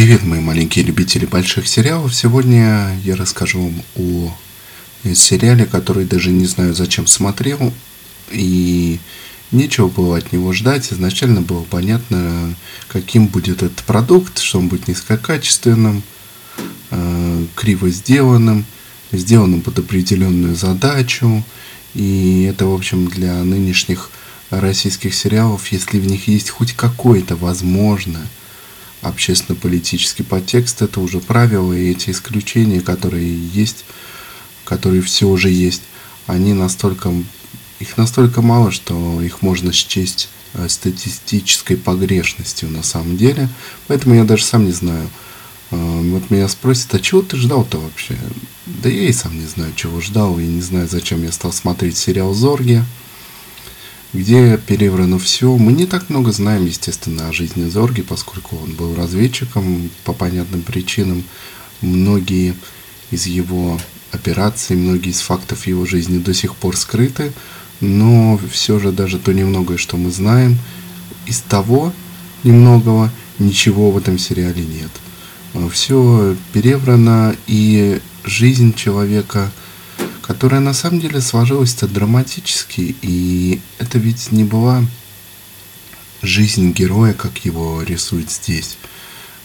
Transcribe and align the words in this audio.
Привет, 0.00 0.22
мои 0.22 0.40
маленькие 0.40 0.86
любители 0.86 1.26
больших 1.26 1.68
сериалов. 1.68 2.14
Сегодня 2.14 2.98
я 3.04 3.16
расскажу 3.16 3.60
вам 3.60 3.82
о 3.96 4.34
сериале, 5.14 5.66
который 5.66 6.06
даже 6.06 6.30
не 6.30 6.46
знаю, 6.46 6.72
зачем 6.72 7.06
смотрел. 7.06 7.70
И 8.30 8.98
нечего 9.52 9.88
было 9.88 10.16
от 10.16 10.32
него 10.32 10.54
ждать. 10.54 10.90
Изначально 10.90 11.42
было 11.42 11.64
понятно, 11.64 12.54
каким 12.88 13.26
будет 13.26 13.62
этот 13.62 13.84
продукт, 13.84 14.38
что 14.38 14.60
он 14.60 14.68
будет 14.68 14.88
низкокачественным, 14.88 16.02
э, 16.92 17.44
криво 17.54 17.90
сделанным, 17.90 18.64
сделанным 19.12 19.60
под 19.60 19.80
определенную 19.80 20.56
задачу. 20.56 21.44
И 21.92 22.48
это, 22.50 22.64
в 22.64 22.72
общем, 22.72 23.08
для 23.08 23.34
нынешних 23.44 24.10
российских 24.48 25.14
сериалов, 25.14 25.70
если 25.70 26.00
в 26.00 26.06
них 26.06 26.26
есть 26.26 26.48
хоть 26.48 26.72
какое-то 26.72 27.36
возможное 27.36 28.26
общественно-политический 29.02 30.22
подтекст, 30.22 30.82
это 30.82 31.00
уже 31.00 31.20
правила, 31.20 31.72
и 31.72 31.90
эти 31.90 32.10
исключения, 32.10 32.80
которые 32.80 33.36
есть, 33.48 33.84
которые 34.64 35.02
все 35.02 35.36
же 35.36 35.50
есть, 35.50 35.82
они 36.26 36.52
настолько, 36.52 37.12
их 37.78 37.96
настолько 37.96 38.42
мало, 38.42 38.70
что 38.70 39.20
их 39.22 39.42
можно 39.42 39.72
счесть 39.72 40.28
э, 40.54 40.68
статистической 40.68 41.76
погрешностью 41.76 42.68
на 42.70 42.82
самом 42.82 43.16
деле. 43.16 43.48
Поэтому 43.88 44.14
я 44.14 44.24
даже 44.24 44.44
сам 44.44 44.66
не 44.66 44.72
знаю. 44.72 45.08
Э, 45.70 45.76
вот 45.76 46.30
меня 46.30 46.48
спросят, 46.48 46.94
а 46.94 47.00
чего 47.00 47.22
ты 47.22 47.36
ждал-то 47.36 47.78
вообще? 47.78 48.16
Да 48.66 48.88
я 48.88 49.08
и 49.08 49.12
сам 49.12 49.38
не 49.38 49.46
знаю, 49.46 49.72
чего 49.74 50.00
ждал, 50.00 50.38
и 50.38 50.44
не 50.44 50.60
знаю, 50.60 50.88
зачем 50.88 51.22
я 51.22 51.32
стал 51.32 51.52
смотреть 51.52 51.96
сериал 51.96 52.34
«Зорги» 52.34 52.84
где 54.12 54.58
переврано 54.58 55.18
все. 55.18 55.56
Мы 55.56 55.72
не 55.72 55.86
так 55.86 56.10
много 56.10 56.32
знаем, 56.32 56.66
естественно, 56.66 57.28
о 57.28 57.32
жизни 57.32 57.68
Зорги, 57.68 58.02
поскольку 58.02 58.56
он 58.56 58.72
был 58.72 58.94
разведчиком 58.94 59.90
по 60.04 60.12
понятным 60.12 60.62
причинам. 60.62 61.22
Многие 61.80 62.54
из 63.10 63.26
его 63.26 63.78
операций, 64.10 64.76
многие 64.76 65.10
из 65.10 65.20
фактов 65.20 65.66
его 65.66 65.86
жизни 65.86 66.18
до 66.18 66.34
сих 66.34 66.56
пор 66.56 66.76
скрыты, 66.76 67.32
но 67.80 68.38
все 68.50 68.78
же 68.78 68.90
даже 68.90 69.18
то 69.18 69.32
немногое, 69.32 69.78
что 69.78 69.96
мы 69.96 70.10
знаем, 70.10 70.58
из 71.26 71.40
того 71.40 71.92
немногого 72.42 73.10
ничего 73.38 73.90
в 73.90 73.98
этом 73.98 74.18
сериале 74.18 74.64
нет. 74.64 75.70
Все 75.70 76.36
переврано, 76.52 77.36
и 77.46 78.00
жизнь 78.24 78.74
человека– 78.74 79.52
которая 80.30 80.60
на 80.60 80.74
самом 80.74 81.00
деле 81.00 81.20
сложилась-то 81.20 81.88
драматически, 81.88 82.94
и 83.02 83.60
это 83.78 83.98
ведь 83.98 84.30
не 84.30 84.44
была 84.44 84.84
жизнь 86.22 86.70
героя, 86.70 87.14
как 87.14 87.44
его 87.44 87.82
рисуют 87.82 88.30
здесь. 88.30 88.78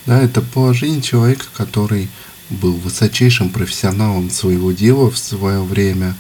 Да, 0.06 0.22
это 0.22 0.42
была 0.42 0.76
жизнь 0.76 1.02
человека, 1.02 1.46
который 1.56 2.08
был 2.52 2.74
высочайшим 2.74 3.50
профессионалом 3.50 4.30
своего 4.30 4.74
дела 4.74 5.10
в 5.10 5.18
свое 5.18 5.64
время 5.64 6.16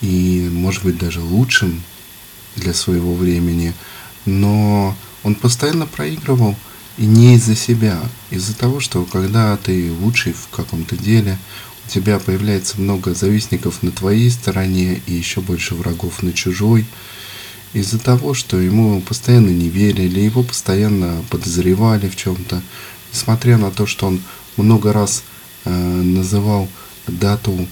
и, 0.00 0.48
может 0.52 0.84
быть, 0.84 0.96
даже 0.96 1.18
лучшим 1.18 1.82
для 2.54 2.74
своего 2.74 3.12
времени, 3.12 3.74
но 4.24 4.96
он 5.24 5.34
постоянно 5.34 5.86
проигрывал 5.86 6.54
и 6.96 7.06
не 7.06 7.34
из-за 7.34 7.56
себя, 7.56 7.98
из-за 8.30 8.54
того, 8.54 8.78
что 8.78 9.04
когда 9.04 9.56
ты 9.56 9.90
лучший 9.90 10.32
в 10.32 10.46
каком-то 10.54 10.96
деле, 10.96 11.38
тебя 11.90 12.18
появляется 12.18 12.80
много 12.80 13.14
завистников 13.14 13.82
на 13.82 13.90
твоей 13.90 14.30
стороне 14.30 15.02
и 15.06 15.12
еще 15.12 15.40
больше 15.40 15.74
врагов 15.74 16.22
на 16.22 16.32
чужой. 16.32 16.86
Из-за 17.72 17.98
того, 17.98 18.34
что 18.34 18.58
ему 18.58 19.00
постоянно 19.00 19.50
не 19.50 19.68
верили, 19.68 20.20
его 20.20 20.42
постоянно 20.42 21.22
подозревали 21.30 22.08
в 22.08 22.16
чем-то. 22.16 22.62
Несмотря 23.12 23.58
на 23.58 23.70
то, 23.70 23.86
что 23.86 24.06
он 24.06 24.20
много 24.56 24.92
раз 24.92 25.22
э, 25.64 25.70
называл 25.70 26.68
дату 27.06 27.66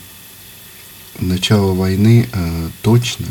начала 1.20 1.72
войны 1.74 2.28
э, 2.32 2.68
точно, 2.82 3.26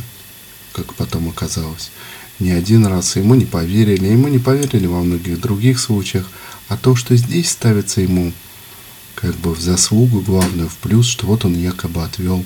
как 0.74 0.94
потом 0.94 1.30
оказалось, 1.30 1.92
не 2.40 2.52
один 2.52 2.86
раз 2.86 3.16
ему 3.16 3.36
не 3.36 3.46
поверили, 3.46 4.08
ему 4.08 4.28
не 4.28 4.40
поверили 4.40 4.88
во 4.88 5.02
многих 5.02 5.40
других 5.40 5.80
случаях, 5.80 6.30
а 6.68 6.78
то, 6.78 6.96
что 6.96 7.16
здесь 7.16 7.50
ставится 7.50 8.02
ему 8.02 8.32
как 9.20 9.36
бы 9.38 9.54
в 9.54 9.60
заслугу 9.60 10.22
главную, 10.22 10.70
в 10.70 10.78
плюс, 10.78 11.08
что 11.08 11.26
вот 11.26 11.44
он 11.44 11.56
якобы 11.56 12.04
отвел, 12.04 12.46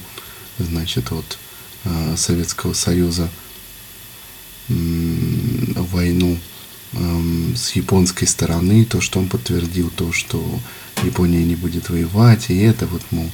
значит, 0.57 1.11
от 1.11 1.37
э, 1.83 2.15
Советского 2.15 2.73
Союза 2.73 3.29
войну 4.69 6.37
эм, 6.93 7.53
с 7.57 7.73
японской 7.73 8.25
стороны, 8.25 8.85
то, 8.85 9.01
что 9.01 9.19
он 9.19 9.27
подтвердил, 9.27 9.89
то, 9.89 10.13
что 10.13 10.41
Япония 11.03 11.43
не 11.43 11.55
будет 11.55 11.89
воевать, 11.89 12.49
и 12.49 12.57
это 12.59 12.87
вот, 12.87 13.01
мол, 13.11 13.29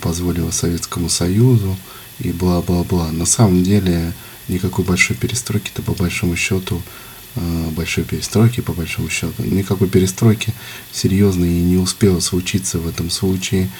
позволило 0.00 0.50
Советскому 0.50 1.10
Союзу, 1.10 1.76
и 2.20 2.32
бла-бла-бла. 2.32 3.12
На 3.12 3.26
самом 3.26 3.64
деле, 3.64 4.14
никакой 4.48 4.86
большой 4.86 5.16
перестройки-то 5.16 5.82
по 5.82 5.92
большому 5.92 6.36
счету 6.36 6.80
Э, 6.80 7.11
большой 7.34 8.04
перестройки, 8.04 8.60
по 8.60 8.72
большому 8.72 9.08
счету. 9.08 9.42
Никакой 9.42 9.88
перестройки 9.88 10.52
серьезной 10.92 11.48
не 11.48 11.76
успела 11.76 12.20
случиться 12.20 12.78
в 12.78 12.86
этом 12.86 13.10
случае, 13.10 13.70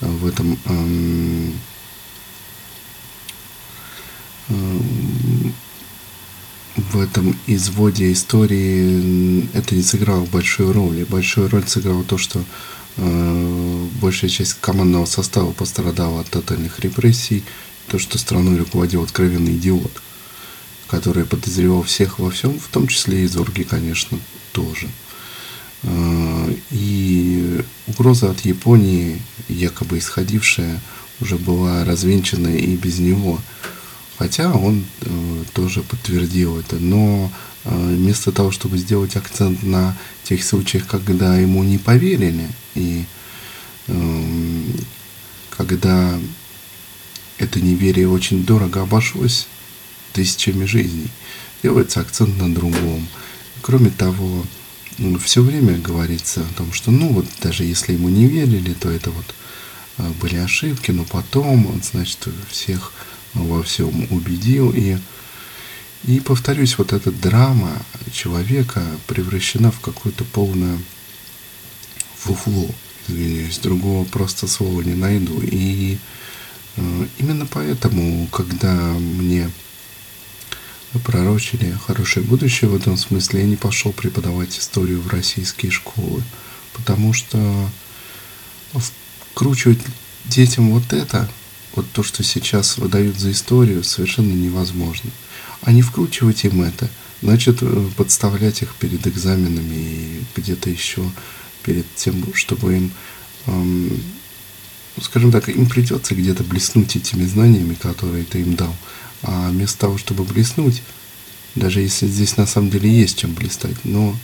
э, 0.00 0.06
в 0.06 0.26
этом 0.26 0.58
эм, 0.66 1.52
эм, 4.48 5.54
в 6.76 7.00
этом 7.00 7.36
изводе 7.46 8.12
истории 8.12 9.48
это 9.54 9.74
не 9.74 9.82
сыграло 9.82 10.24
большую 10.26 10.72
роль. 10.72 11.00
И 11.00 11.04
большую 11.04 11.50
роль 11.50 11.66
сыграло 11.66 12.04
то, 12.04 12.16
что 12.16 12.42
э, 12.96 13.86
большая 14.00 14.30
часть 14.30 14.54
командного 14.60 15.04
состава 15.04 15.52
пострадала 15.52 16.20
от 16.20 16.30
тотальных 16.30 16.78
репрессий, 16.78 17.42
то, 17.88 17.98
что 17.98 18.18
страной 18.18 18.56
руководил 18.56 19.02
откровенный 19.02 19.56
идиот 19.56 20.00
который 20.90 21.24
подозревал 21.24 21.82
всех 21.82 22.18
во 22.18 22.30
всем, 22.30 22.58
в 22.58 22.66
том 22.68 22.88
числе 22.88 23.24
и 23.24 23.28
Зорги, 23.28 23.62
конечно, 23.62 24.18
тоже. 24.52 24.88
А, 25.84 26.54
и 26.70 27.64
угроза 27.86 28.30
от 28.30 28.40
Японии, 28.40 29.22
якобы 29.48 29.98
исходившая, 29.98 30.80
уже 31.20 31.36
была 31.36 31.84
развенчана 31.84 32.48
и 32.48 32.74
без 32.76 32.98
него. 32.98 33.38
Хотя 34.18 34.52
он 34.52 34.84
э, 35.00 35.44
тоже 35.54 35.82
подтвердил 35.82 36.58
это. 36.58 36.76
Но 36.76 37.30
э, 37.64 37.70
вместо 37.70 38.32
того, 38.32 38.50
чтобы 38.50 38.76
сделать 38.76 39.16
акцент 39.16 39.62
на 39.62 39.96
тех 40.24 40.44
случаях, 40.44 40.86
когда 40.86 41.36
ему 41.36 41.62
не 41.62 41.78
поверили, 41.78 42.48
и 42.74 43.04
э, 43.86 44.62
когда 45.50 46.18
это 47.38 47.60
неверие 47.60 48.08
очень 48.08 48.44
дорого 48.44 48.82
обошлось, 48.82 49.46
тысячами 50.12 50.64
жизней. 50.64 51.08
Делается 51.62 52.00
акцент 52.00 52.38
на 52.38 52.52
другом. 52.52 53.06
Кроме 53.62 53.90
того, 53.90 54.44
все 55.18 55.42
время 55.42 55.78
говорится 55.78 56.40
о 56.40 56.56
том, 56.56 56.72
что, 56.72 56.90
ну 56.90 57.08
вот, 57.12 57.26
даже 57.42 57.64
если 57.64 57.92
ему 57.92 58.08
не 58.08 58.26
верили, 58.26 58.72
то 58.74 58.90
это 58.90 59.10
вот 59.10 59.34
а, 59.98 60.10
были 60.20 60.36
ошибки, 60.36 60.90
но 60.90 61.04
потом 61.04 61.66
он, 61.66 61.82
значит, 61.82 62.28
всех 62.48 62.92
во 63.34 63.62
всем 63.62 64.06
убедил. 64.10 64.72
И, 64.74 64.98
и 66.04 66.20
повторюсь, 66.20 66.78
вот 66.78 66.92
эта 66.92 67.10
драма 67.12 67.70
человека 68.12 68.82
превращена 69.06 69.70
в 69.70 69.80
какую-то 69.80 70.24
полную 70.24 70.78
фуфло. 72.16 72.68
Извиняюсь, 73.08 73.58
другого 73.58 74.04
просто 74.04 74.46
слова 74.46 74.82
не 74.82 74.94
найду. 74.94 75.40
И 75.42 75.98
э, 76.76 77.06
именно 77.18 77.46
поэтому, 77.46 78.26
когда 78.28 78.74
мне 78.74 79.50
пророчили 80.98 81.76
хорошее 81.86 82.26
будущее 82.26 82.68
в 82.68 82.76
этом 82.76 82.96
смысле, 82.96 83.40
я 83.40 83.46
не 83.46 83.56
пошел 83.56 83.92
преподавать 83.92 84.58
историю 84.58 85.00
в 85.00 85.08
российские 85.08 85.70
школы, 85.70 86.22
потому 86.72 87.12
что 87.12 87.70
вкручивать 89.32 89.78
детям 90.24 90.70
вот 90.70 90.92
это, 90.92 91.28
вот 91.74 91.86
то, 91.92 92.02
что 92.02 92.22
сейчас 92.22 92.78
выдают 92.78 93.18
за 93.18 93.30
историю, 93.30 93.84
совершенно 93.84 94.32
невозможно. 94.32 95.10
А 95.62 95.72
не 95.72 95.82
вкручивать 95.82 96.44
им 96.44 96.62
это, 96.62 96.88
значит 97.22 97.58
э, 97.62 97.88
подставлять 97.96 98.62
их 98.62 98.74
перед 98.74 99.06
экзаменами 99.06 99.74
и 99.74 100.24
где-то 100.36 100.70
еще 100.70 101.02
перед 101.62 101.86
тем, 101.94 102.34
чтобы 102.34 102.76
им, 102.76 102.92
эм, 103.46 104.02
скажем 105.00 105.30
так, 105.30 105.48
им 105.48 105.66
придется 105.66 106.14
где-то 106.14 106.42
блеснуть 106.44 106.96
этими 106.96 107.24
знаниями, 107.24 107.74
которые 107.74 108.24
ты 108.24 108.40
им 108.40 108.56
дал. 108.56 108.74
А 109.22 109.50
вместо 109.50 109.78
того, 109.78 109.98
чтобы 109.98 110.24
блеснуть, 110.24 110.82
даже 111.54 111.80
если 111.80 112.06
здесь 112.06 112.36
на 112.36 112.46
самом 112.46 112.70
деле 112.70 112.90
есть 112.90 113.18
чем 113.18 113.34
блистать, 113.34 113.84
но 113.84 114.16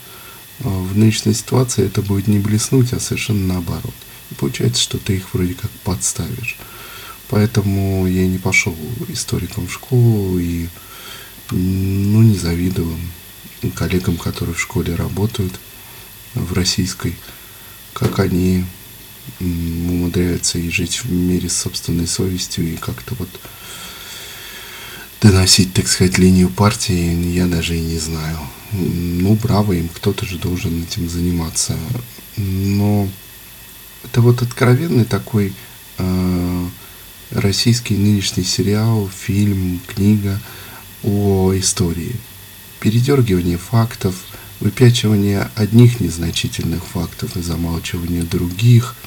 а, 0.60 0.68
в 0.68 0.96
нынешней 0.96 1.34
ситуации 1.34 1.86
это 1.86 2.02
будет 2.02 2.28
не 2.28 2.38
блеснуть, 2.38 2.92
а 2.92 3.00
совершенно 3.00 3.54
наоборот. 3.54 3.94
И 4.30 4.34
получается, 4.34 4.82
что 4.82 4.98
ты 4.98 5.16
их 5.16 5.34
вроде 5.34 5.54
как 5.54 5.70
подставишь. 5.84 6.56
Поэтому 7.28 8.06
я 8.06 8.26
не 8.26 8.38
пошел 8.38 8.76
историком 9.08 9.66
в 9.66 9.72
школу 9.72 10.38
и 10.38 10.68
ну, 11.50 12.22
не 12.22 12.36
завидую 12.36 12.96
коллегам, 13.74 14.16
которые 14.16 14.54
в 14.54 14.60
школе 14.60 14.94
работают, 14.94 15.52
в 16.34 16.52
российской, 16.52 17.16
как 17.92 18.18
они 18.20 18.64
умудряются 19.40 20.58
и 20.58 20.70
жить 20.70 21.02
в 21.02 21.10
мире 21.10 21.48
с 21.48 21.56
собственной 21.56 22.06
совестью 22.06 22.72
и 22.72 22.76
как-то 22.76 23.14
вот 23.14 23.28
доносить, 25.26 25.72
так 25.72 25.88
сказать, 25.88 26.18
линию 26.18 26.48
партии, 26.48 27.32
я 27.32 27.46
даже 27.46 27.76
и 27.76 27.80
не 27.80 27.98
знаю. 27.98 28.38
Ну, 28.72 29.34
браво 29.34 29.72
им, 29.72 29.88
кто-то 29.88 30.24
же 30.24 30.38
должен 30.38 30.82
этим 30.82 31.08
заниматься. 31.08 31.76
Но 32.36 33.08
это 34.04 34.20
вот 34.20 34.42
откровенный 34.42 35.04
такой 35.04 35.52
э, 35.98 36.66
российский 37.32 37.96
нынешний 37.96 38.44
сериал, 38.44 39.08
фильм, 39.08 39.80
книга 39.86 40.40
о 41.02 41.52
истории. 41.56 42.14
Передергивание 42.78 43.58
фактов, 43.58 44.14
выпячивание 44.60 45.50
одних 45.56 46.00
незначительных 46.00 46.84
фактов 46.84 47.36
и 47.36 47.42
замалчивание 47.42 48.22
других– 48.22 48.94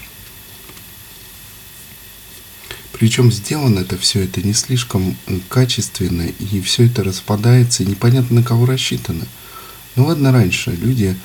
причем 3.00 3.32
сделано 3.32 3.80
это 3.80 3.98
все 3.98 4.26
это 4.26 4.42
не 4.42 4.54
слишком 4.54 5.16
качественно, 5.48 6.24
и 6.24 6.60
все 6.60 6.86
это 6.86 7.02
распадается, 7.02 7.82
и 7.82 7.86
непонятно 7.86 8.42
на 8.42 8.44
кого 8.44 8.66
рассчитано. 8.66 9.26
Ну 9.96 10.06
ладно, 10.06 10.34
раньше 10.34 10.72
люди 10.72 11.16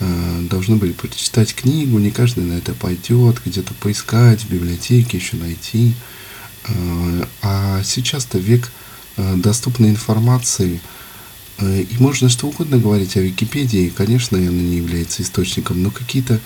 э, 0.00 0.46
должны 0.50 0.74
были 0.74 0.90
прочитать 0.90 1.54
книгу, 1.54 1.98
не 2.00 2.10
каждый 2.10 2.44
на 2.44 2.54
это 2.54 2.74
пойдет, 2.74 3.40
где-то 3.46 3.72
поискать, 3.74 4.42
в 4.42 4.50
библиотеке 4.50 5.18
еще 5.18 5.36
найти. 5.36 5.94
Э, 6.66 7.24
а 7.42 7.80
сейчас-то 7.84 8.38
век 8.38 8.68
э, 9.16 9.36
доступной 9.36 9.90
информации, 9.90 10.80
э, 11.58 11.82
и 11.82 11.96
можно 11.98 12.28
что 12.28 12.48
угодно 12.48 12.78
говорить 12.78 13.16
о 13.16 13.20
Википедии, 13.20 13.92
конечно, 13.96 14.36
она 14.36 14.50
не 14.50 14.78
является 14.78 15.22
источником, 15.22 15.80
но 15.80 15.92
какие-то 15.92 16.40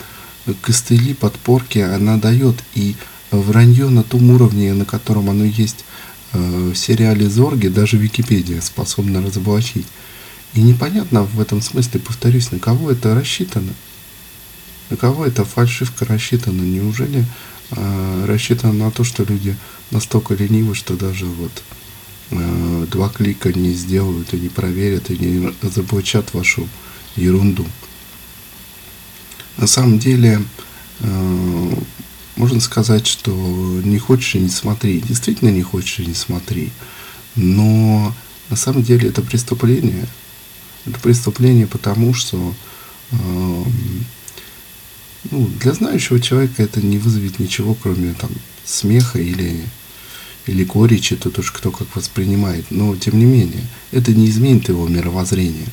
костыли, 0.60 1.14
подпорки 1.14 1.78
она 1.78 2.19
дает, 2.19 2.56
и 2.75 2.96
вранье 3.30 3.88
на 3.88 4.02
том 4.02 4.30
уровне, 4.30 4.74
на 4.74 4.84
котором 4.84 5.30
оно 5.30 5.44
есть 5.44 5.84
э, 6.32 6.38
в 6.38 6.74
сериале 6.74 7.28
Зорги, 7.28 7.68
даже 7.68 7.96
Википедия 7.96 8.60
способна 8.60 9.22
разоблачить. 9.22 9.86
И 10.54 10.62
непонятно 10.62 11.24
в 11.24 11.40
этом 11.40 11.60
смысле, 11.60 12.00
повторюсь, 12.00 12.52
на 12.52 12.58
кого 12.58 12.90
это 12.90 13.14
рассчитано. 13.14 13.72
На 14.90 14.96
кого 14.96 15.26
эта 15.26 15.44
фальшивка 15.44 16.04
рассчитана? 16.04 16.60
Неужели 16.60 17.24
э, 17.70 18.24
рассчитана 18.26 18.72
на 18.84 18.90
то, 18.90 19.02
что 19.02 19.24
люди 19.24 19.56
настолько 19.90 20.34
ленивы, 20.34 20.74
что 20.74 20.96
даже 20.96 21.26
вот 21.26 21.62
э, 22.30 22.86
два 22.90 23.08
клика 23.08 23.52
не 23.52 23.72
сделают 23.72 24.32
и 24.34 24.38
не 24.38 24.48
проверят 24.48 25.10
и 25.10 25.18
не 25.18 25.52
разоблачат 25.62 26.34
вашу 26.34 26.68
ерунду. 27.16 27.66
На 29.56 29.66
самом 29.66 29.98
деле 29.98 30.42
э, 31.00 31.74
можно 32.36 32.60
сказать, 32.60 33.06
что 33.06 33.31
не 33.84 33.98
хочешь 33.98 34.34
и 34.34 34.40
не 34.40 34.48
смотри. 34.48 35.00
Действительно 35.00 35.50
не 35.50 35.62
хочешь 35.62 36.00
и 36.00 36.06
не 36.06 36.14
смотри. 36.14 36.70
Но 37.36 38.14
на 38.50 38.56
самом 38.56 38.82
деле 38.82 39.08
это 39.08 39.22
преступление. 39.22 40.06
Это 40.86 40.98
преступление 41.00 41.66
потому, 41.66 42.12
что 42.12 42.54
э, 43.12 43.64
ну, 45.31 45.46
для 45.60 45.72
знающего 45.72 46.20
человека 46.20 46.62
это 46.62 46.81
не 46.81 46.98
вызовет 46.98 47.38
ничего, 47.38 47.75
кроме 47.75 48.12
там, 48.14 48.31
смеха 48.64 49.19
или, 49.19 49.62
или 50.46 50.64
горечи, 50.64 51.16
тут 51.16 51.38
уж 51.38 51.50
кто 51.52 51.70
как 51.70 51.94
воспринимает. 51.96 52.70
Но 52.70 52.94
тем 52.96 53.19
не 53.19 53.25
менее, 53.25 53.64
это 53.92 54.12
не 54.12 54.28
изменит 54.28 54.69
его 54.69 54.86
мировоззрение. 54.86 55.69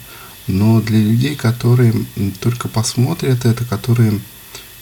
Но 0.47 0.81
для 0.81 0.99
людей, 0.99 1.35
которые 1.35 1.93
только 2.39 2.67
посмотрят 2.67 3.45
это, 3.45 3.65
которые 3.65 4.19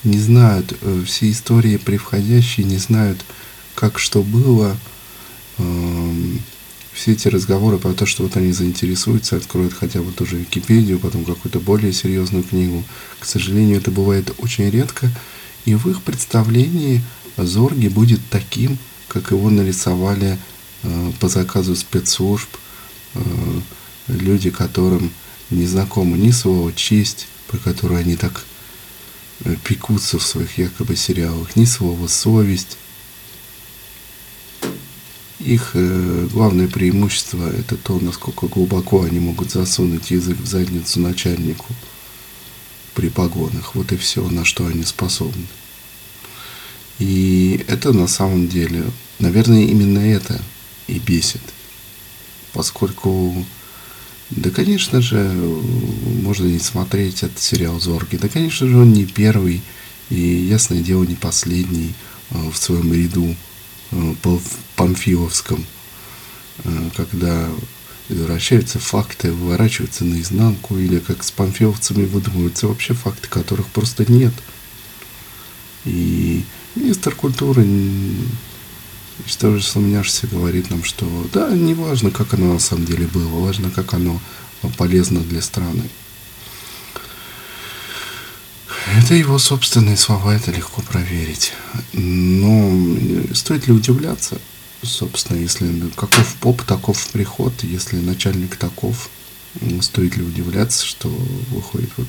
не 0.04 0.18
знают 0.18 0.78
э, 0.82 1.04
все 1.06 1.32
истории 1.32 1.78
превходящие, 1.78 2.66
не 2.66 2.78
знают, 2.78 3.24
как 3.76 4.00
что 4.00 4.24
было. 4.24 4.78
Эм, 5.58 6.42
все 6.94 7.14
эти 7.14 7.28
разговоры 7.28 7.78
про 7.78 7.94
то, 7.94 8.06
что 8.06 8.24
вот 8.24 8.36
они 8.36 8.52
заинтересуются, 8.52 9.38
откроют 9.38 9.74
хотя 9.74 10.02
бы 10.02 10.12
тоже 10.12 10.38
Википедию, 10.38 11.00
потом 11.00 11.24
какую-то 11.24 11.60
более 11.60 11.94
серьезную 11.94 12.44
книгу. 12.44 12.84
К 13.20 13.26
сожалению, 13.26 13.78
это 13.78 13.92
бывает 13.92 14.34
очень 14.40 14.70
редко. 14.70 15.10
И 15.66 15.76
в 15.76 15.88
их 15.90 16.02
представлении 16.02 17.02
Зорги 17.38 17.88
будет 17.88 18.20
таким, 18.30 18.78
как 19.08 19.32
его 19.32 19.50
нарисовали 19.50 20.38
э, 20.84 21.12
по 21.20 21.30
заказу 21.30 21.76
спецслужб 21.76 22.50
э, 23.14 23.22
люди, 24.08 24.50
которым 24.50 25.12
не 25.50 25.66
знакома 25.66 26.18
ни 26.18 26.32
слово 26.32 26.74
«честь», 26.74 27.28
про 27.48 27.58
которую 27.58 28.00
они 28.00 28.16
так 28.16 28.44
пекутся 29.64 30.20
в 30.20 30.24
своих 30.24 30.58
якобы 30.58 30.96
сериалах, 30.96 31.56
ни 31.56 31.66
слова 31.66 32.08
совесть. 32.08 32.78
Их 35.40 35.72
э, 35.74 36.28
главное 36.34 36.68
преимущество 36.68 37.50
это 37.50 37.78
то, 37.78 37.98
насколько 38.00 38.48
глубоко 38.48 39.04
они 39.04 39.20
могут 39.20 39.52
засунуть 39.52 40.12
язык 40.12 40.38
в 40.38 40.46
задницу 40.46 41.00
начальнику 41.00 41.68
при 42.94 43.10
погонах. 43.10 43.76
Вот 43.76 43.92
и 43.94 43.98
все, 43.98 44.28
на 44.30 44.44
что 44.44 44.66
они 44.66 44.84
способны. 44.84 45.48
И 47.00 47.64
это 47.70 47.94
на 47.94 48.08
самом 48.08 48.50
деле, 48.50 48.84
наверное, 49.20 49.64
именно 49.64 50.00
это 50.00 50.42
и 50.88 51.00
бесит. 51.00 51.42
Поскольку 52.52 53.46
да, 54.30 54.52
конечно 54.52 55.02
же, 55.02 55.18
можно 56.24 56.46
не 56.46 56.60
смотреть 56.60 57.24
этот 57.24 57.40
сериал 57.40 57.80
«Зорги». 57.80 58.18
Да, 58.18 58.28
конечно 58.28 58.68
же, 58.68 58.78
он 58.78 58.94
не 58.94 59.06
первый 59.06 59.62
и, 60.10 60.20
ясное 60.20 60.82
дело, 60.82 61.04
не 61.04 61.16
последний 61.16 61.94
э, 62.32 62.50
в 62.50 62.58
своем 62.58 62.94
ряду 62.94 63.36
э, 63.92 64.14
памфиловском, 64.76 65.66
э, 66.64 66.90
когда 66.96 67.50
возвращаются 68.08 68.80
факты, 68.80 69.32
выворачиваются 69.32 70.06
наизнанку, 70.06 70.78
или 70.78 71.00
как 71.00 71.24
с 71.24 71.32
памфиловцами 71.32 72.06
выдумываются 72.06 72.68
вообще 72.68 72.94
факты, 72.94 73.28
которых 73.30 73.68
просто 73.68 74.12
нет. 74.12 74.34
И 75.86 76.44
министр 76.76 77.16
культуры 77.16 77.66
что 79.26 79.56
же 79.58 79.64
Сломняшься 79.64 80.28
говорит 80.28 80.70
нам, 80.70 80.84
что 80.84 81.06
да, 81.34 81.50
не 81.50 81.74
важно, 81.74 82.12
как 82.12 82.34
оно 82.34 82.54
на 82.54 82.60
самом 82.60 82.86
деле 82.86 83.08
было, 83.08 83.28
важно, 83.28 83.70
как 83.70 83.94
оно 83.94 84.20
полезно 84.78 85.22
для 85.22 85.42
страны. 85.42 85.90
Это 88.98 89.14
его 89.14 89.38
собственные 89.38 89.98
слова, 89.98 90.36
это 90.36 90.52
легко 90.52 90.82
проверить. 90.82 91.54
Но 91.94 92.98
стоит 93.34 93.68
ли 93.68 93.74
удивляться, 93.74 94.40
собственно, 94.82 95.38
если 95.38 95.90
каков 95.96 96.36
поп, 96.36 96.64
таков 96.64 97.08
приход, 97.10 97.54
если 97.64 97.98
начальник 97.98 98.56
таков, 98.56 99.10
стоит 99.82 100.18
ли 100.18 100.24
удивляться, 100.24 100.86
что 100.86 101.08
выходят 101.50 101.90
вот 101.98 102.08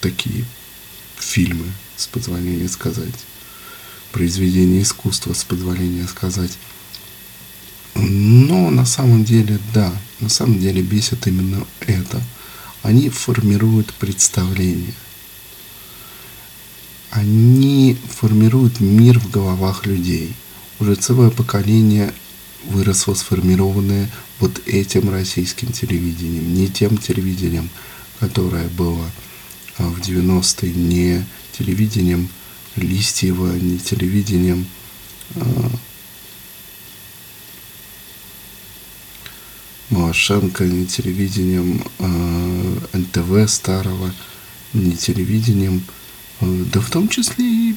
такие 0.00 0.44
фильмы, 1.18 1.66
с 1.96 2.06
позволения 2.06 2.68
сказать 2.68 3.14
произведение 4.12 4.82
искусства, 4.82 5.32
с 5.32 5.44
позволения 5.44 6.06
сказать. 6.06 6.52
Но 7.94 8.70
на 8.70 8.86
самом 8.86 9.24
деле, 9.24 9.58
да, 9.74 9.92
на 10.20 10.28
самом 10.28 10.58
деле 10.58 10.82
бесит 10.82 11.26
именно 11.26 11.66
это. 11.80 12.22
Они 12.82 13.08
формируют 13.08 13.92
представление. 13.94 14.94
Они 17.10 17.96
формируют 18.08 18.80
мир 18.80 19.18
в 19.18 19.30
головах 19.30 19.86
людей. 19.86 20.34
Уже 20.80 20.94
целое 20.94 21.30
поколение 21.30 22.14
выросло 22.64 23.14
сформированное 23.14 24.10
вот 24.40 24.62
этим 24.66 25.10
российским 25.10 25.72
телевидением, 25.72 26.54
не 26.54 26.68
тем 26.68 26.96
телевидением, 26.96 27.68
которое 28.18 28.68
было 28.68 29.04
а, 29.78 29.84
в 29.84 30.00
90-е, 30.00 30.72
не 30.72 31.24
телевидением 31.56 32.28
Листьева, 32.76 33.54
не 33.54 33.78
телевидением, 33.78 34.66
а, 35.36 35.70
Малашенко, 39.90 40.64
не 40.64 40.86
телевидением 40.86 41.84
а, 41.98 42.96
НТВ 42.96 43.50
старого, 43.50 44.14
не 44.72 44.96
телевидением, 44.96 45.84
а, 46.40 46.46
да 46.72 46.80
в 46.80 46.90
том 46.90 47.08
числе 47.08 47.44
и 47.44 47.76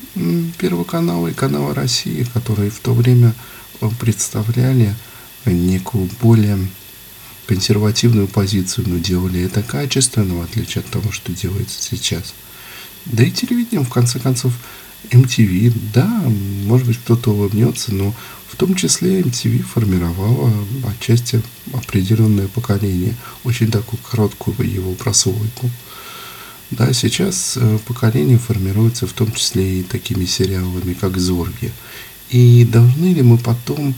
Первого 0.57 0.85
канала 0.85 1.27
и 1.27 1.33
канала 1.33 1.75
России, 1.75 2.25
которые 2.33 2.69
в 2.69 2.79
то 2.79 2.93
время 2.93 3.33
представляли 3.99 4.95
некую 5.45 6.09
более 6.21 6.57
консервативную 7.45 8.27
позицию, 8.27 8.89
но 8.89 8.97
делали 8.97 9.41
это 9.41 9.61
качественно, 9.61 10.35
в 10.35 10.41
отличие 10.41 10.81
от 10.83 10.89
того, 10.89 11.11
что 11.11 11.31
делается 11.31 11.81
сейчас. 11.81 12.33
Да 13.05 13.23
и 13.23 13.31
телевидение, 13.31 13.85
в 13.85 13.89
конце 13.89 14.19
концов, 14.19 14.53
MTV, 15.11 15.73
да, 15.93 16.07
может 16.65 16.87
быть, 16.87 16.97
кто-то 16.97 17.31
улыбнется, 17.31 17.93
но 17.93 18.13
в 18.47 18.55
том 18.55 18.75
числе 18.75 19.21
MTV 19.21 19.63
формировала 19.63 20.51
отчасти 20.87 21.41
определенное 21.73 22.47
поколение, 22.47 23.15
очень 23.43 23.71
такую 23.71 23.99
короткую 24.01 24.55
его 24.69 24.93
прослойку. 24.93 25.69
Да, 26.71 26.93
сейчас 26.93 27.57
э, 27.57 27.79
поколение 27.85 28.39
формируется 28.39 29.07
в 29.07 29.13
том 29.13 29.31
числе 29.31 29.81
и 29.81 29.83
такими 29.83 30.25
сериалами, 30.25 30.93
как 30.93 31.17
«Зорги». 31.17 31.71
И 32.29 32.65
должны 32.65 33.13
ли 33.13 33.21
мы 33.21 33.37
потом 33.37 33.93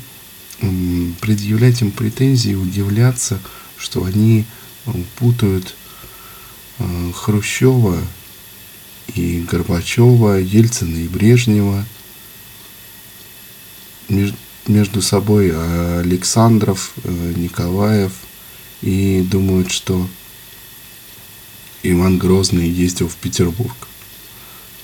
предъявлять 1.21 1.81
им 1.81 1.91
претензии, 1.91 2.55
удивляться, 2.55 3.39
что 3.77 4.03
они 4.03 4.45
э, 4.85 4.91
путают 5.15 5.75
э, 6.79 7.11
Хрущева 7.13 7.99
и 9.15 9.41
Горбачева, 9.41 10.39
Ельцина 10.39 10.97
и 10.97 11.07
Брежнева, 11.07 11.85
между 14.67 15.01
собой 15.01 15.51
Александров, 15.99 16.93
Николаев, 17.03 18.13
и 18.81 19.25
думают, 19.29 19.71
что 19.71 20.07
Иван 21.83 22.17
Грозный 22.17 22.69
ездил 22.69 23.07
в 23.07 23.15
Петербург. 23.15 23.87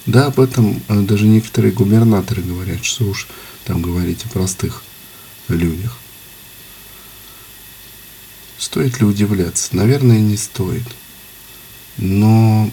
Да, 0.05 0.27
об 0.27 0.39
этом 0.39 0.81
э, 0.89 1.01
даже 1.01 1.25
некоторые 1.25 1.71
губернаторы 1.71 2.41
говорят, 2.41 2.83
что 2.83 3.05
уж 3.05 3.27
там 3.63 3.81
говорить 3.81 4.25
о 4.25 4.29
простых 4.29 4.83
людях. 5.47 5.97
Стоит 8.57 8.99
ли 8.99 9.05
удивляться? 9.05 9.75
Наверное, 9.75 10.19
не 10.19 10.35
стоит. 10.35 10.83
Но 11.97 12.69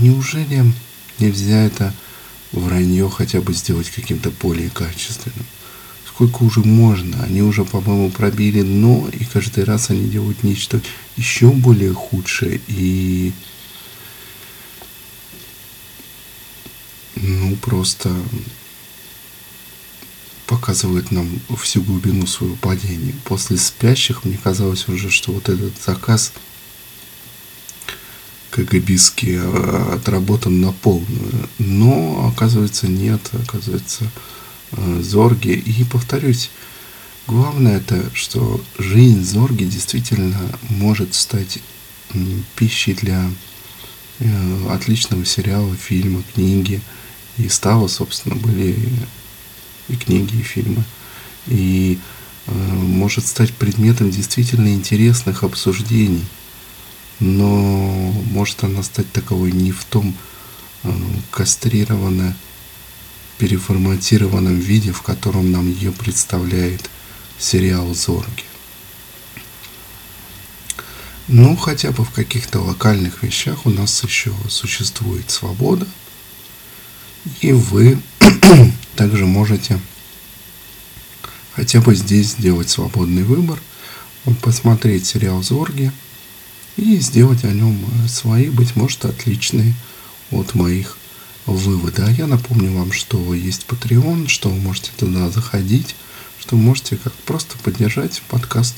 неужели 0.00 0.72
нельзя 1.18 1.64
это 1.64 1.94
вранье 2.52 3.08
хотя 3.10 3.40
бы 3.40 3.52
сделать 3.52 3.90
каким-то 3.90 4.30
более 4.30 4.70
качественным? 4.70 5.46
сколько 6.20 6.42
уже 6.42 6.60
можно. 6.60 7.22
Они 7.24 7.40
уже, 7.40 7.64
по-моему, 7.64 8.10
пробили 8.10 8.60
дно, 8.60 9.08
и 9.10 9.24
каждый 9.24 9.64
раз 9.64 9.88
они 9.88 10.06
делают 10.06 10.42
нечто 10.42 10.78
еще 11.16 11.50
более 11.50 11.94
худшее. 11.94 12.60
И 12.68 13.32
ну, 17.16 17.56
просто 17.56 18.14
показывают 20.46 21.10
нам 21.10 21.26
всю 21.58 21.80
глубину 21.80 22.26
своего 22.26 22.56
падения. 22.56 23.14
После 23.24 23.56
спящих 23.56 24.24
мне 24.26 24.36
казалось 24.36 24.88
уже, 24.88 25.08
что 25.08 25.32
вот 25.32 25.48
этот 25.48 25.72
заказ 25.82 26.34
КГБистский 28.50 29.38
а, 29.38 29.94
отработан 29.96 30.60
на 30.60 30.72
полную. 30.72 31.48
Но 31.58 32.32
оказывается 32.32 32.88
нет, 32.88 33.20
оказывается 33.46 34.04
Э, 34.72 35.00
Зорги. 35.02 35.50
И 35.52 35.84
повторюсь, 35.84 36.50
главное 37.26 37.78
это, 37.78 38.02
что 38.14 38.62
жизнь 38.78 39.24
Зорги 39.24 39.64
действительно 39.64 40.38
может 40.68 41.14
стать 41.14 41.58
пищей 42.56 42.94
для 42.94 43.30
э, 44.18 44.68
отличного 44.70 45.24
сериала, 45.24 45.74
фильма, 45.76 46.22
книги. 46.34 46.80
И 47.38 47.48
стало, 47.48 47.88
собственно, 47.88 48.34
были 48.34 48.76
и 49.88 49.96
книги, 49.96 50.36
и 50.36 50.42
фильмы. 50.42 50.84
И 51.46 51.98
э, 52.46 52.52
может 52.52 53.26
стать 53.26 53.52
предметом 53.52 54.10
действительно 54.10 54.68
интересных 54.68 55.42
обсуждений. 55.42 56.24
Но 57.20 57.46
может 58.32 58.64
она 58.64 58.82
стать 58.82 59.12
таковой 59.12 59.52
не 59.52 59.72
в 59.72 59.84
том 59.84 60.16
э, 60.82 60.90
кастрированная 61.30 62.34
переформатированном 63.38 64.58
виде, 64.58 64.92
в 64.92 65.02
котором 65.02 65.52
нам 65.52 65.70
ее 65.70 65.92
представляет 65.92 66.88
сериал 67.38 67.94
«Зорги». 67.94 68.44
Ну, 71.28 71.56
хотя 71.56 71.92
бы 71.92 72.04
в 72.04 72.10
каких-то 72.10 72.60
локальных 72.60 73.22
вещах 73.22 73.64
у 73.64 73.70
нас 73.70 74.02
еще 74.02 74.32
существует 74.48 75.30
свобода. 75.30 75.86
И 77.40 77.52
вы 77.52 78.00
также 78.96 79.26
можете 79.26 79.78
хотя 81.54 81.80
бы 81.80 81.94
здесь 81.94 82.30
сделать 82.30 82.70
свободный 82.70 83.22
выбор, 83.22 83.60
посмотреть 84.42 85.06
сериал 85.06 85.42
«Зорги» 85.42 85.92
и 86.80 86.98
сделать 86.98 87.44
о 87.44 87.52
нем 87.52 87.78
свои, 88.08 88.48
быть 88.48 88.74
может, 88.74 89.04
отличные 89.04 89.74
от 90.30 90.54
моих 90.54 90.96
выводы. 91.44 92.02
А 92.02 92.10
я 92.10 92.26
напомню 92.26 92.72
вам, 92.72 92.92
что 92.92 93.34
есть 93.34 93.66
Patreon, 93.68 94.28
что 94.28 94.48
вы 94.48 94.56
можете 94.56 94.90
туда 94.96 95.28
заходить, 95.28 95.94
что 96.38 96.56
вы 96.56 96.62
можете 96.62 96.96
как 96.96 97.12
просто 97.12 97.58
поддержать 97.58 98.22
подкаст, 98.28 98.76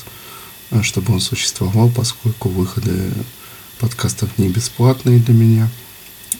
э, 0.72 0.82
чтобы 0.82 1.12
он 1.14 1.20
существовал, 1.20 1.90
поскольку 1.90 2.48
выходы 2.48 3.12
подкастов 3.78 4.36
не 4.36 4.48
бесплатные 4.48 5.20
для 5.20 5.34
меня. 5.34 5.68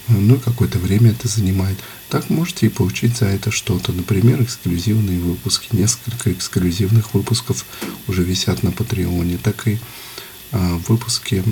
Э, 0.09 0.15
ну 0.15 0.35
и 0.35 0.41
какое-то 0.41 0.79
время 0.79 1.13
это 1.13 1.29
занимает. 1.29 1.79
Так 2.09 2.29
можете 2.29 2.67
и 2.67 2.71
получить 2.71 3.19
за 3.19 3.27
это 3.27 3.53
что-то. 3.53 3.93
Например, 3.93 4.43
эксклюзивные 4.43 5.21
выпуски. 5.21 5.69
Несколько 5.77 6.33
эксклюзивных 6.33 7.15
выпусков 7.15 7.65
уже 8.09 8.25
висят 8.25 8.65
на 8.65 8.73
Патреоне. 8.73 9.39
Так 9.39 9.69
и 9.69 9.75
э, 9.75 9.79
выпуски, 10.53 11.43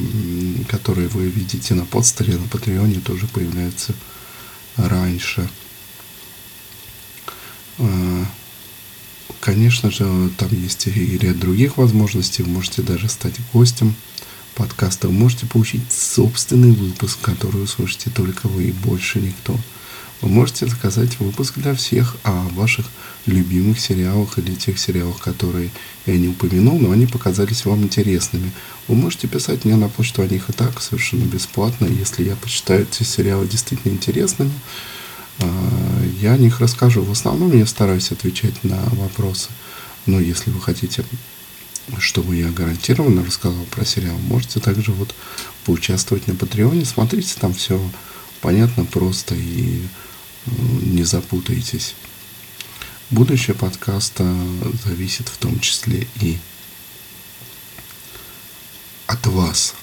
которые 0.68 1.08
вы 1.08 1.28
видите 1.28 1.74
на 1.74 1.84
подстере, 1.86 2.36
на 2.36 2.46
Патреоне 2.48 3.00
тоже 3.00 3.26
появляются 3.26 3.94
раньше. 4.76 5.48
А, 7.78 8.26
конечно 9.40 9.90
же, 9.90 10.30
там 10.36 10.48
есть 10.52 10.86
и 10.86 11.18
ряд 11.18 11.38
других 11.38 11.78
возможностей. 11.78 12.42
Вы 12.42 12.50
можете 12.50 12.82
даже 12.82 13.08
стать 13.08 13.34
гостем 13.52 13.94
подкаста. 14.54 15.08
Вы 15.08 15.14
можете 15.14 15.46
получить 15.46 15.90
собственный 15.90 16.72
выпуск, 16.72 17.18
который 17.22 17.64
услышите 17.64 18.10
только 18.10 18.48
вы 18.48 18.64
и 18.64 18.72
больше 18.72 19.20
никто. 19.20 19.58
Вы 20.20 20.28
можете 20.28 20.66
заказать 20.66 21.18
выпуск 21.18 21.54
для 21.56 21.74
всех 21.74 22.16
о 22.24 22.46
ваших 22.50 22.86
любимых 23.24 23.80
сериалах 23.80 24.38
или 24.38 24.54
тех 24.54 24.78
сериалах, 24.78 25.18
которые 25.18 25.70
я 26.04 26.16
не 26.16 26.28
упомянул, 26.28 26.78
но 26.78 26.90
они 26.90 27.06
показались 27.06 27.64
вам 27.64 27.84
интересными. 27.84 28.50
Вы 28.86 28.96
можете 28.96 29.28
писать 29.28 29.64
мне 29.64 29.76
на 29.76 29.88
почту 29.88 30.22
о 30.22 30.26
них 30.26 30.50
и 30.50 30.52
так 30.52 30.82
совершенно 30.82 31.24
бесплатно. 31.24 31.86
Если 31.86 32.24
я 32.24 32.36
посчитаю 32.36 32.82
эти 32.82 33.02
сериалы 33.02 33.46
действительно 33.46 33.92
интересными, 33.92 34.52
а, 35.38 36.02
я 36.20 36.32
о 36.32 36.38
них 36.38 36.60
расскажу. 36.60 37.02
В 37.02 37.12
основном 37.12 37.56
я 37.56 37.64
стараюсь 37.64 38.12
отвечать 38.12 38.62
на 38.62 38.78
вопросы. 38.92 39.48
Но 40.04 40.20
если 40.20 40.50
вы 40.50 40.60
хотите, 40.60 41.02
чтобы 41.98 42.36
я 42.36 42.50
гарантированно 42.50 43.24
рассказал 43.24 43.64
про 43.70 43.86
сериал, 43.86 44.18
можете 44.18 44.60
также 44.60 44.92
вот 44.92 45.14
поучаствовать 45.64 46.26
на 46.26 46.34
Патреоне. 46.34 46.84
Смотрите, 46.84 47.34
там 47.40 47.54
все 47.54 47.80
понятно, 48.40 48.84
просто 48.84 49.34
и 49.34 49.80
не 50.46 51.04
запутайтесь. 51.04 51.94
Будущее 53.10 53.56
подкаста 53.56 54.24
зависит 54.84 55.28
в 55.28 55.36
том 55.38 55.58
числе 55.60 56.06
и 56.20 56.38
от 59.06 59.26
вас. 59.26 59.74